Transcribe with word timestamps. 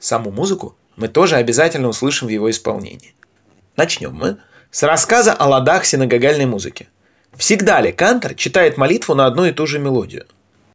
Саму 0.00 0.32
музыку 0.32 0.76
мы 0.96 1.06
тоже 1.06 1.36
обязательно 1.36 1.88
услышим 1.88 2.26
в 2.26 2.30
его 2.30 2.50
исполнении. 2.50 3.14
Начнем 3.76 4.12
мы 4.12 4.38
с 4.72 4.82
рассказа 4.82 5.32
о 5.32 5.48
ладах 5.48 5.84
синагогальной 5.84 6.46
музыки– 6.46 6.88
Всегда 7.36 7.80
ли 7.80 7.92
Кантор 7.92 8.34
читает 8.34 8.76
молитву 8.76 9.14
на 9.14 9.26
одну 9.26 9.44
и 9.44 9.52
ту 9.52 9.66
же 9.66 9.78
мелодию? 9.78 10.26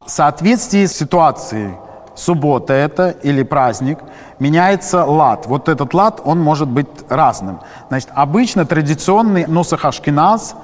В 0.06 0.10
соответствии 0.10 0.84
с 0.84 0.92
ситуацией, 0.92 1.76
суббота 2.14 2.74
это 2.74 3.08
или 3.22 3.42
праздник, 3.42 4.00
меняется 4.38 5.02
лад. 5.06 5.46
Вот 5.46 5.70
этот 5.70 5.94
лад, 5.94 6.20
он 6.24 6.40
может 6.40 6.68
быть 6.68 6.88
разным. 7.08 7.60
Значит, 7.88 8.10
обычно 8.14 8.66
традиционный 8.66 9.46
носах 9.46 9.86
ашкеназ, 9.86 10.56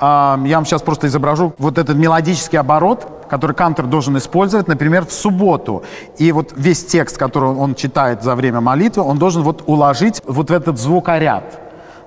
э, 0.00 0.04
я 0.46 0.56
вам 0.56 0.64
сейчас 0.64 0.82
просто 0.82 1.08
изображу 1.08 1.54
вот 1.58 1.78
этот 1.78 1.96
мелодический 1.96 2.56
оборот, 2.56 3.26
который 3.28 3.56
Кантор 3.56 3.86
должен 3.86 4.16
использовать, 4.16 4.68
например, 4.68 5.04
в 5.06 5.12
субботу. 5.12 5.82
И 6.18 6.30
вот 6.30 6.52
весь 6.54 6.86
текст, 6.86 7.18
который 7.18 7.48
он 7.48 7.74
читает 7.74 8.22
за 8.22 8.36
время 8.36 8.60
молитвы, 8.60 9.02
он 9.02 9.18
должен 9.18 9.42
вот 9.42 9.64
уложить 9.66 10.22
вот 10.24 10.50
в 10.50 10.52
этот 10.52 10.78
звукоряд. 10.78 11.60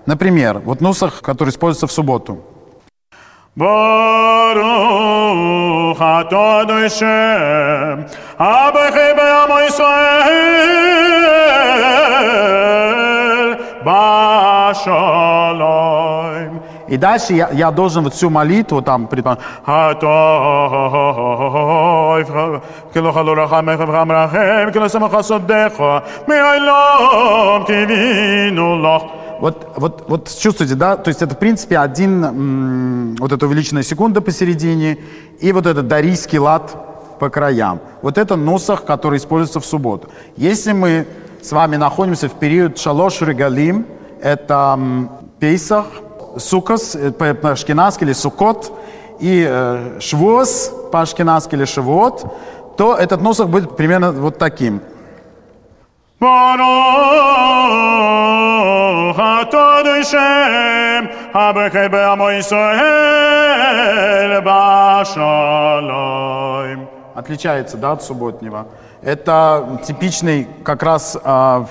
Например, 0.06 0.60
вот 0.64 0.80
нусах, 0.80 1.22
который 1.22 1.50
используется 1.50 1.88
в 1.88 1.92
субботу. 1.92 2.38
ברוך 5.97 6.03
אתה 6.03 6.61
אדוני 6.63 6.91
שם, 6.91 8.01
אבכי 8.39 9.13
בעמו 9.17 9.61
ישראל, 9.69 10.73
בשלום. 13.85 15.83
И 16.89 16.97
дальше 16.99 17.33
я, 17.33 17.49
я 17.53 17.71
должен 17.71 18.05
вот 18.05 18.13
всю 18.13 18.29
молитву 18.29 18.83
там 18.83 19.07
предположить. 19.07 19.43
Вот, 29.40 29.74
вот, 29.76 30.06
вот 30.08 30.36
чувствуете, 30.38 30.76
да? 30.76 30.98
То 30.98 31.10
есть 31.10 31.22
это, 31.22 31.36
в 31.36 31.40
принципе, 31.40 31.78
один, 31.78 33.16
вот 33.20 33.32
эта 33.32 33.46
увеличенная 33.46 33.84
секунда 33.84 34.22
посередине 34.22 34.98
и 35.40 35.52
вот 35.52 35.66
этот 35.66 35.88
дарийский 35.88 36.40
лад 36.40 37.18
по 37.20 37.30
краям. 37.30 37.80
Вот 38.02 38.18
это 38.18 38.36
носах, 38.36 38.86
который 38.86 39.18
используется 39.18 39.60
в 39.60 39.66
субботу. 39.66 40.10
Если 40.36 40.72
мы 40.72 41.08
с 41.42 41.52
вами 41.52 41.76
находимся 41.76 42.30
в 42.30 42.34
период 42.34 42.78
шалош 42.78 43.22
регалим, 43.22 43.86
это 44.22 44.80
Пейсах, 45.40 45.86
Сукас 46.38 46.96
э, 46.96 47.12
по-ашкеназски 47.12 48.04
или 48.04 48.14
Сукот, 48.14 48.72
и 49.20 49.46
э, 49.48 50.00
Швуос 50.00 50.72
по-ашкеназски 50.92 51.56
или 51.56 51.66
Шивот, 51.66 52.26
то 52.78 52.96
этот 52.96 53.22
носах 53.22 53.50
будет 53.50 53.76
примерно 53.76 54.12
вот 54.12 54.38
таким. 54.38 54.82
ברוך 56.21 56.31
אתה 59.43 59.83
שם, 60.05 61.05
הבכי 61.35 61.89
בעמו 61.91 62.31
ישראל 62.31 63.73
בשלום. 64.45 66.23
Отличается, 67.15 67.77
да, 67.77 67.93
от 67.93 68.03
субботнего. 68.03 68.67
Это 69.03 69.81
типичный 69.87 70.49
как 70.65 70.83
раз 70.83 71.19
а, 71.23 71.67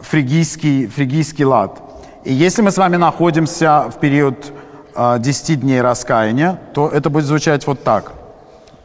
фригийский, 0.00 0.86
фригийский 0.86 1.44
лад. 1.44 1.78
И 2.24 2.32
если 2.32 2.62
мы 2.62 2.70
с 2.70 2.78
вами 2.78 2.96
находимся 2.96 3.90
в 3.94 3.98
период 4.00 4.52
а, 4.94 5.18
10 5.18 5.60
дней 5.60 5.82
раскаяния, 5.82 6.58
то 6.72 6.88
это 6.88 7.10
будет 7.10 7.26
звучать 7.26 7.66
вот 7.66 7.84
так. 7.84 8.12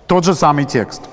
Тот 0.08 0.26
же 0.26 0.36
самый 0.36 0.66
текст. 0.66 1.04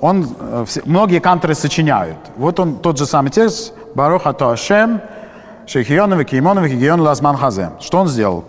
он, 0.00 0.28
э, 0.40 0.64
многие 0.84 1.20
кантры 1.20 1.54
сочиняют. 1.54 2.16
Вот 2.36 2.58
он, 2.58 2.74
тот 2.80 2.98
же 2.98 3.06
самый 3.06 3.30
текст, 3.30 3.72
Баруха 3.94 4.32
Тоашем, 4.32 5.00
Шейхионов, 5.68 6.24
Кимонов, 6.24 6.66
Гегион 6.66 7.00
Лазман 7.00 7.36
Хазе. 7.36 7.70
Что 7.80 7.98
он 7.98 8.08
сделал? 8.08 8.44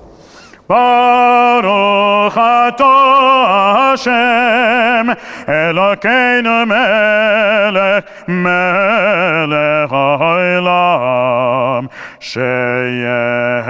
Baruch 0.68 2.36
atah 2.36 3.96
Hashem 3.96 5.16
Elokeinu 5.48 6.68
melech 6.68 8.04
melech 8.28 9.90
haolam 9.90 11.88
Sheyeh 12.20 13.64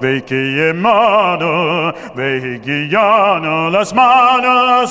de 0.00 0.72
mano, 0.74 1.92
de 2.14 2.58
guiano 2.58 3.70
las 3.70 3.92
manos, 3.94 4.90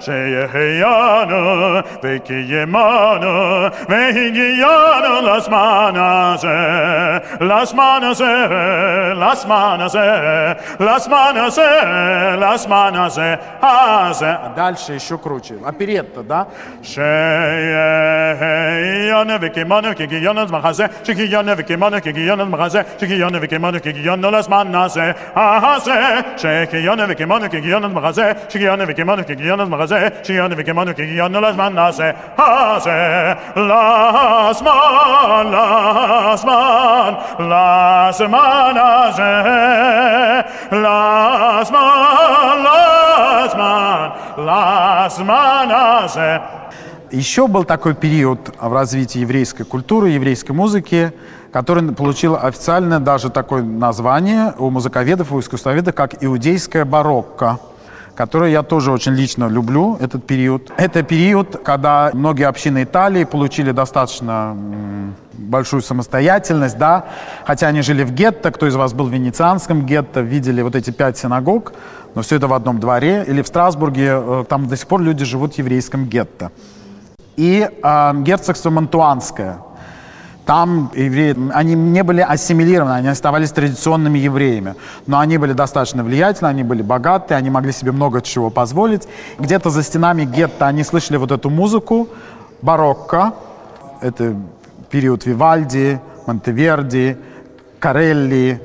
Sheyano, 0.00 1.82
de 2.02 2.20
que 2.20 2.66
mano, 2.66 3.70
de 3.88 4.30
guiano 4.30 5.20
las 5.22 5.48
manos, 5.48 6.44
las 7.40 7.74
manos, 7.74 8.20
las 8.20 9.46
manos, 9.46 9.94
las 10.78 11.08
manos, 11.08 11.58
las 12.38 12.68
manos, 12.68 13.18
а 13.60 14.52
дальше 14.56 14.94
еще 14.94 15.18
круче. 15.18 15.54
Оперетта, 15.64 16.22
да? 16.22 16.46
Шейяна, 16.82 17.08
вики, 19.38 19.64
ману, 19.64 19.94
кики, 19.94 20.16
яна, 20.16 20.46
махазе, 20.46 20.90
шики, 21.04 21.22
яна, 21.22 21.54
вики, 21.54 21.76
ману, 21.76 22.00
кики, 22.00 22.20
яна, 22.20 22.44
махазе, 22.44 22.84
шики, 23.00 23.14
яна, 23.14 23.38
вики, 23.38 23.58
ману, 23.58 23.77
kikionu 23.80 24.30
las 24.30 24.48
manase, 24.48 25.14
ahase, 25.34 26.24
shekionu 26.36 27.06
vikimonu 27.08 27.48
kikionu 27.48 27.88
magaze, 27.88 28.34
shikionu 28.48 28.86
vikimonu 28.86 29.24
kikionu 29.24 29.66
magaze, 29.66 30.12
shikionu 30.22 30.56
vikimonu 30.56 30.94
kikionu 30.94 31.40
las 31.40 31.56
manase, 31.56 32.14
hase, 32.36 33.36
las 33.56 34.62
man, 34.62 35.50
las 35.52 36.44
man, 36.44 37.16
las 37.50 38.20
manase, 38.20 39.32
las 40.70 41.70
man, 41.70 42.64
las 42.64 43.54
man, 43.56 44.12
las 44.46 45.18
manase. 45.18 46.40
Еще 47.10 47.46
был 47.46 47.64
такой 47.64 47.94
период 47.94 48.54
в 48.60 48.72
развитии 48.72 49.20
еврейской 49.20 49.64
культуры, 49.64 50.10
еврейской 50.10 50.52
музыки, 50.52 51.12
который 51.52 51.92
получил 51.92 52.36
официальное 52.36 52.98
даже 52.98 53.30
такое 53.30 53.62
название 53.62 54.54
у 54.58 54.68
музыковедов, 54.68 55.32
у 55.32 55.40
искусствоведов, 55.40 55.94
как 55.94 56.22
иудейская 56.22 56.84
барокко 56.84 57.58
который 58.14 58.50
я 58.50 58.64
тоже 58.64 58.90
очень 58.90 59.12
лично 59.12 59.46
люблю, 59.48 59.96
этот 60.00 60.26
период. 60.26 60.72
Это 60.76 61.04
период, 61.04 61.60
когда 61.64 62.10
многие 62.12 62.48
общины 62.48 62.82
Италии 62.82 63.22
получили 63.22 63.70
достаточно 63.70 64.56
большую 65.34 65.82
самостоятельность, 65.82 66.76
да, 66.78 67.04
хотя 67.46 67.68
они 67.68 67.80
жили 67.82 68.02
в 68.02 68.10
гетто, 68.10 68.50
кто 68.50 68.66
из 68.66 68.74
вас 68.74 68.92
был 68.92 69.06
в 69.06 69.12
венецианском 69.12 69.86
гетто, 69.86 70.20
видели 70.20 70.62
вот 70.62 70.74
эти 70.74 70.90
пять 70.90 71.16
синагог, 71.16 71.72
но 72.16 72.22
все 72.22 72.34
это 72.34 72.48
в 72.48 72.54
одном 72.54 72.80
дворе, 72.80 73.24
или 73.24 73.40
в 73.40 73.46
Страсбурге, 73.46 74.08
э, 74.10 74.44
там 74.48 74.66
до 74.66 74.76
сих 74.76 74.88
пор 74.88 75.00
люди 75.00 75.24
живут 75.24 75.54
в 75.54 75.58
еврейском 75.58 76.06
гетто. 76.06 76.50
И 77.38 77.70
э, 77.70 78.12
герцогство 78.22 78.68
Монтуанское, 78.70 79.58
там 80.44 80.90
евреи, 80.92 81.36
они 81.52 81.74
не 81.74 82.02
были 82.02 82.20
ассимилированы, 82.20 82.94
они 82.94 83.08
оставались 83.08 83.52
традиционными 83.52 84.18
евреями. 84.18 84.74
Но 85.06 85.20
они 85.20 85.38
были 85.38 85.52
достаточно 85.52 86.02
влиятельны, 86.02 86.48
они 86.48 86.64
были 86.64 86.82
богаты, 86.82 87.34
они 87.34 87.48
могли 87.48 87.70
себе 87.70 87.92
много 87.92 88.22
чего 88.22 88.50
позволить. 88.50 89.06
Где-то 89.38 89.70
за 89.70 89.84
стенами 89.84 90.24
гетто 90.24 90.66
они 90.66 90.82
слышали 90.82 91.16
вот 91.16 91.30
эту 91.30 91.48
музыку, 91.48 92.08
барокко, 92.60 93.34
это 94.00 94.34
период 94.90 95.24
Вивальди, 95.24 96.00
Монтеверди, 96.26 97.18
Карелли. 97.78 98.60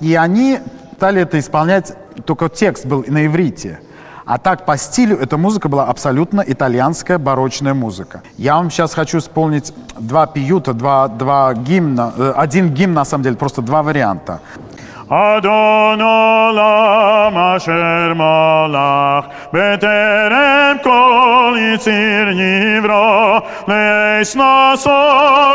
И 0.00 0.14
они 0.16 0.58
стали 0.96 1.22
это 1.22 1.38
исполнять, 1.38 1.94
только 2.26 2.50
текст 2.50 2.84
был 2.84 3.06
на 3.08 3.24
иврите. 3.24 3.80
А 4.28 4.36
так 4.36 4.66
по 4.66 4.76
стилю 4.76 5.16
эта 5.16 5.38
музыка 5.38 5.70
была 5.70 5.86
абсолютно 5.86 6.44
итальянская 6.46 7.16
барочная 7.16 7.72
музыка. 7.72 8.22
Я 8.36 8.56
вам 8.56 8.70
сейчас 8.70 8.92
хочу 8.92 9.18
исполнить 9.20 9.72
два 9.98 10.26
пиюта, 10.26 10.74
два, 10.74 11.08
два 11.08 11.54
гимна, 11.54 12.12
э, 12.14 12.34
один 12.36 12.68
гимн 12.74 12.92
на 12.92 13.06
самом 13.06 13.24
деле, 13.24 13.36
просто 13.36 13.62
два 13.62 13.82
варианта. 13.82 14.40
אדון 15.09 16.01
עולם 16.01 17.37
אשר 17.37 18.13
מלך 18.15 19.25
בטרם 19.53 20.75
כל 20.83 21.55
יציר 21.59 22.25
נברא 22.35 23.39
לאסנסו 23.67 24.89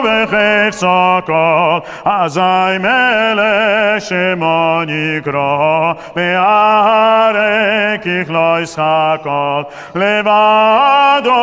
וחפצה 0.05 1.19
כל 1.27 1.79
אזי 2.05 2.79
מלך 2.81 4.03
שמו 4.03 4.81
נקרא 4.87 5.93
והרק 6.17 8.07
יכלו 8.07 8.57
ישחק 8.63 9.21
כל 9.23 9.63
לבדו 9.95 11.35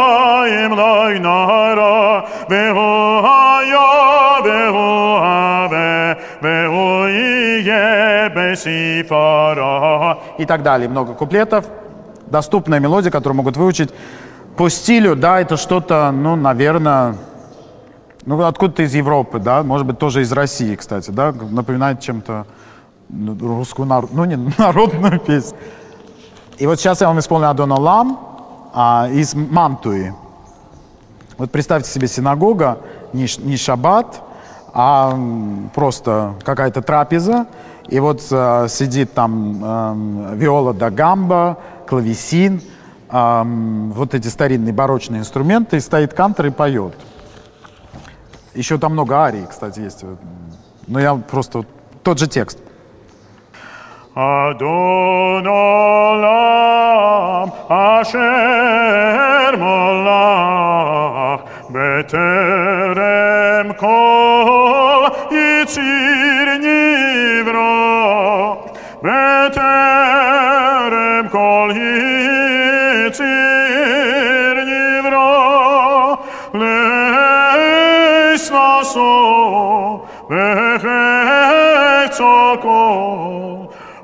אם 0.45 0.77
לא 0.77 1.11
ינרא 1.11 2.19
והוא 2.49 3.27
היה 3.27 3.81
והוא 4.43 5.17
הווה 5.17 6.13
бе 6.42 6.68
уие. 6.68 8.30
И 10.38 10.46
так 10.46 10.62
далее. 10.62 10.88
Много 10.88 11.14
куплетов. 11.14 11.66
Доступная 12.26 12.80
мелодия, 12.80 13.10
которую 13.10 13.36
могут 13.36 13.56
выучить. 13.56 13.90
По 14.56 14.68
стилю, 14.68 15.16
да, 15.16 15.40
это 15.40 15.56
что-то, 15.56 16.10
ну, 16.12 16.36
наверное, 16.36 17.16
ну, 18.26 18.42
откуда-то 18.44 18.82
из 18.82 18.94
Европы, 18.94 19.38
да, 19.38 19.62
может 19.62 19.86
быть, 19.86 19.98
тоже 19.98 20.22
из 20.22 20.32
России, 20.32 20.74
кстати, 20.76 21.10
да, 21.10 21.32
напоминает 21.32 22.00
чем-то 22.00 22.46
ну, 23.08 23.36
русскую, 23.40 23.86
народ, 23.86 24.10
ну, 24.12 24.24
не 24.24 24.36
народную 24.58 25.18
песню. 25.18 25.56
И 26.58 26.66
вот 26.66 26.78
сейчас 26.78 27.00
я 27.00 27.08
вам 27.08 27.18
исполню 27.18 27.48
Адона 27.48 27.80
Лам 27.80 28.20
а, 28.74 29.08
из 29.10 29.34
Мантуи. 29.34 30.12
Вот 31.38 31.50
представьте 31.50 31.90
себе 31.90 32.06
синагога, 32.06 32.78
не, 33.14 33.26
не 33.38 33.56
шаббат, 33.56 34.20
а 34.72 35.18
просто 35.74 36.34
какая-то 36.44 36.82
трапеза. 36.82 37.46
И 37.88 37.98
вот 37.98 38.24
э, 38.30 38.66
сидит 38.68 39.14
там 39.14 39.60
э, 39.62 40.34
виола 40.36 40.72
да 40.72 40.90
гамба, 40.90 41.58
клавесин, 41.88 42.62
э, 43.10 43.42
вот 43.44 44.14
эти 44.14 44.28
старинные 44.28 44.72
барочные 44.72 45.20
инструменты, 45.20 45.78
и 45.78 45.80
стоит 45.80 46.14
кантор 46.14 46.46
и 46.46 46.50
поет. 46.50 46.94
Еще 48.54 48.78
там 48.78 48.92
много 48.92 49.24
арий, 49.24 49.46
кстати, 49.48 49.80
есть. 49.80 50.04
Но 50.86 51.00
я 51.00 51.14
просто... 51.14 51.64
Тот 52.02 52.18
же 52.18 52.26
текст. 52.26 52.58
Adon 54.16 55.46
olam 55.46 57.52
asher 57.68 59.56
molach 59.56 61.40
beterem 61.72 63.68
kol 63.78 64.39
sirni 65.74 66.82
vro 67.46 67.76
meterem 69.06 71.24
col 71.34 71.68
hi 71.76 71.92
sirni 73.18 74.86
vro 75.06 75.30
Leis 76.62 78.44
naso 78.56 79.12
vechetsoko 80.32 81.20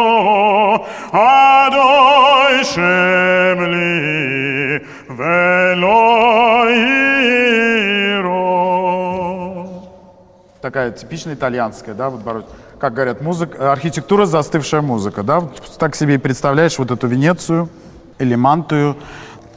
אדוני 1.12 2.64
שם 2.64 3.58
לי 3.60 4.78
ולא 5.16 6.66
ירו 6.70 7.02
Такая 10.62 10.92
типичная 10.92 11.34
итальянская, 11.34 11.92
да, 11.92 12.08
вот 12.08 12.20
барочная. 12.20 12.52
Как 12.78 12.94
говорят, 12.94 13.20
музыка, 13.20 13.72
архитектура 13.72 14.26
застывшая 14.26 14.80
музыка, 14.80 15.24
да, 15.24 15.42
так 15.78 15.96
себе 15.96 16.14
и 16.14 16.18
представляешь 16.18 16.78
вот 16.78 16.92
эту 16.92 17.08
Венецию 17.08 17.68
или 18.20 18.36
Мантую, 18.36 18.96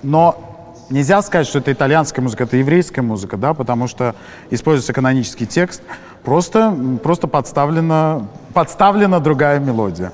но 0.02 0.49
нельзя 0.91 1.23
сказать, 1.23 1.47
что 1.47 1.59
это 1.59 1.73
итальянская 1.73 2.23
музыка, 2.23 2.45
это 2.45 2.57
еврейская 2.57 3.03
музыка, 3.03 3.37
да, 3.37 3.55
потому 3.55 3.87
что 3.87 4.15
используется 4.51 4.93
канонический 4.93 5.47
текст, 5.47 5.83
просто, 6.25 6.77
просто 7.03 7.27
подставлена, 7.27 8.27
подставлена 8.53 9.21
другая 9.21 9.61
мелодия. 9.61 10.13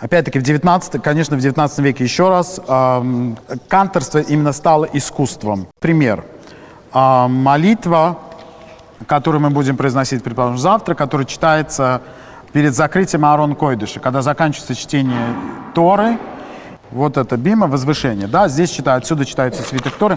Опять-таки, 0.00 0.38
в 0.38 0.42
19, 0.42 1.02
конечно, 1.02 1.36
в 1.36 1.40
19 1.40 1.78
веке 1.78 2.04
еще 2.04 2.28
раз 2.28 2.60
эм, 2.66 3.38
канторство 3.68 4.18
именно 4.18 4.52
стало 4.52 4.84
искусством. 4.92 5.66
Пример. 5.80 6.24
Э, 6.92 7.26
молитва, 7.28 8.18
которую 9.06 9.40
мы 9.40 9.50
будем 9.50 9.76
произносить, 9.76 10.22
предположим, 10.22 10.58
завтра, 10.58 10.94
которая 10.94 11.26
читается 11.26 12.02
перед 12.52 12.74
закрытием 12.74 13.24
Аарон 13.24 13.54
Койдыша, 13.54 14.00
когда 14.00 14.20
заканчивается 14.20 14.74
чтение 14.74 15.34
Торы, 15.74 16.18
Вот 16.94 17.16
это 17.16 17.36
бима, 17.36 17.66
возвышение. 17.66 18.28
Да, 18.28 18.46
здесь 18.46 18.70
читаю, 18.70 18.98
отсюда 18.98 19.24
читается 19.24 19.62
свиток 19.62 19.94
Торы. 19.94 20.16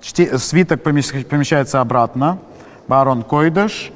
Чти- 0.00 0.38
свиток 0.38 0.80
помещ- 0.80 1.24
помещается 1.24 1.80
обратно. 1.80 2.38
Барон 2.86 3.24
Койдыш. 3.24 3.90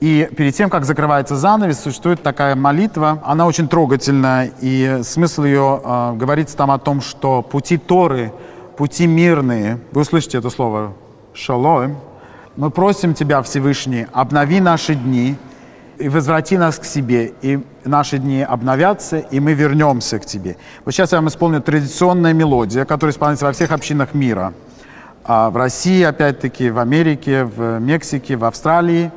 И 0.00 0.28
перед 0.34 0.54
тем, 0.56 0.70
как 0.70 0.86
закрывается 0.86 1.36
занавес, 1.36 1.78
существует 1.78 2.22
такая 2.22 2.56
молитва. 2.56 3.22
Она 3.22 3.46
очень 3.46 3.68
трогательная, 3.68 4.50
и 4.62 5.00
смысл 5.04 5.44
ее 5.44 5.80
э, 5.84 6.14
говорится 6.14 6.56
там 6.56 6.70
о 6.70 6.78
том, 6.78 7.02
что 7.02 7.42
пути 7.42 7.76
Торы, 7.76 8.32
пути 8.78 9.06
мирные, 9.06 9.78
вы 9.92 10.00
услышите 10.00 10.38
это 10.38 10.48
слово 10.48 10.94
«шалоем», 11.34 11.96
мы 12.56 12.70
просим 12.70 13.14
Тебя, 13.14 13.42
Всевышний, 13.42 14.06
обнови 14.12 14.60
наши 14.60 14.94
дни 14.94 15.36
и 15.98 16.08
возврати 16.08 16.56
нас 16.56 16.78
к 16.78 16.84
себе, 16.84 17.32
и 17.42 17.60
наши 17.84 18.18
дни 18.18 18.42
обновятся, 18.42 19.18
и 19.18 19.40
мы 19.40 19.54
вернемся 19.54 20.18
к 20.18 20.26
тебе. 20.26 20.56
Вот 20.84 20.92
сейчас 20.92 21.12
я 21.12 21.18
вам 21.18 21.28
исполню 21.28 21.60
традиционная 21.60 22.32
мелодия, 22.32 22.84
которая 22.84 23.12
исполняется 23.12 23.46
во 23.46 23.52
всех 23.52 23.72
общинах 23.72 24.14
мира. 24.14 24.52
А, 25.24 25.50
в 25.50 25.56
России, 25.56 26.02
опять-таки, 26.02 26.70
в 26.70 26.78
Америке, 26.78 27.44
в 27.44 27.78
Мексике, 27.78 28.36
в 28.36 28.44
Австралии. 28.44 29.10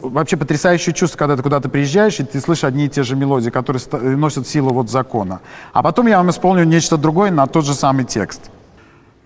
Вообще 0.00 0.36
потрясающее 0.36 0.92
чувство, 0.92 1.16
когда 1.16 1.36
ты 1.36 1.42
куда-то 1.42 1.68
приезжаешь, 1.68 2.18
и 2.18 2.24
ты 2.24 2.40
слышишь 2.40 2.64
одни 2.64 2.86
и 2.86 2.88
те 2.88 3.04
же 3.04 3.14
мелодии, 3.14 3.50
которые 3.50 3.80
э, 3.92 4.16
носят 4.16 4.48
силу 4.48 4.72
вот 4.72 4.90
закона. 4.90 5.40
А 5.72 5.82
потом 5.82 6.08
я 6.08 6.16
вам 6.16 6.30
исполню 6.30 6.64
нечто 6.64 6.96
другое 6.96 7.30
на 7.30 7.46
тот 7.46 7.64
же 7.64 7.74
самый 7.74 8.04
текст. 8.04 8.50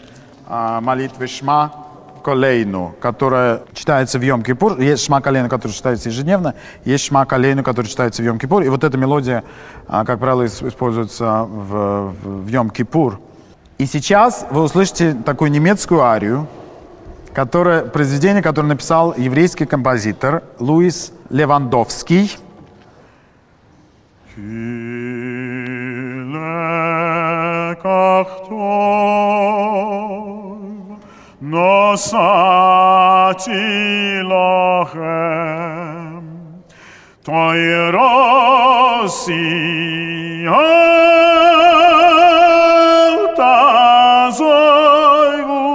а, 0.47 0.81
молитвы 0.81 1.27
Шма 1.27 1.73
Колейну, 2.23 2.95
которая 3.01 3.63
читается 3.73 4.19
в 4.19 4.23
Йом-Кипур. 4.23 4.81
Есть 4.83 5.05
Шма 5.05 5.21
Колейну, 5.21 5.49
который 5.49 5.73
читается 5.73 6.11
ежедневно, 6.11 6.55
есть 6.85 7.05
Шма 7.05 7.25
Колейну, 7.27 7.63
который 7.65 7.87
читается 7.87 8.23
в 8.23 8.27
Йом-Кипур. 8.27 8.65
И 8.65 8.69
вот 8.69 8.85
эта 8.85 8.97
мелодия, 8.99 9.43
а, 9.89 10.05
как 10.05 10.21
правило, 10.21 10.43
ис- 10.45 10.67
используется 10.69 11.45
в, 11.49 12.13
в 12.23 12.47
Йом-Кипур. 12.49 13.19
И 13.79 13.87
сейчас 13.87 14.47
вы 14.51 14.63
услышите 14.63 15.15
такую 15.15 15.51
немецкую 15.51 16.03
арию, 16.03 16.47
которое, 17.33 17.83
произведение, 17.85 18.43
которое 18.43 18.69
написал 18.69 19.15
еврейский 19.17 19.65
композитор 19.67 20.43
Луис 20.59 21.13
Левандовский. 21.31 22.37
καχτών 27.83 29.01
νόσα 31.39 33.35
τη 33.45 34.21
λόγε 34.23 35.41
το 37.23 37.55
ιερόσιο 37.55 38.61
τα 43.37 43.57
ζωγού 44.37 45.71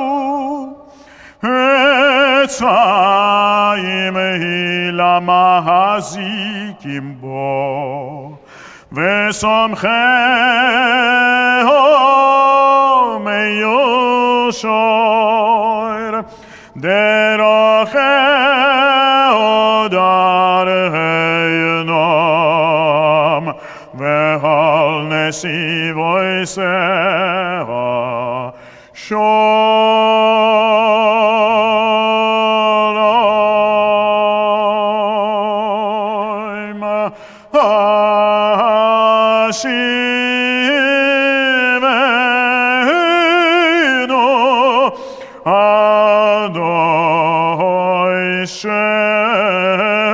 έτσα 2.42 2.78
είμαι 3.78 4.38
η 4.42 4.92
λαμαζί 4.92 6.76
κυμπό 6.78 8.38
וסומכהו 8.95 9.91
מיושר, 13.25 14.71
דרכהו 16.77 18.24
Adonai 45.48 46.56
Shem. 48.48 50.05